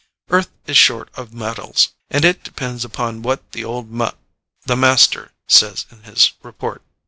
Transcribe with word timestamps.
Earth 0.29 0.49
is 0.65 0.75
short 0.77 1.09
of 1.13 1.31
metals, 1.31 1.89
and 2.09 2.25
it 2.25 2.43
depends 2.43 2.83
upon 2.83 3.21
what 3.21 3.51
the 3.51 3.63
old 3.63 3.91
ma 3.91 4.09
the 4.65 4.75
master 4.75 5.31
says 5.47 5.85
in 5.91 6.01
his 6.01 6.31
report." 6.41 6.81